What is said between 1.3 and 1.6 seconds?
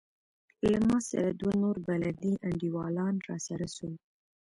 دوه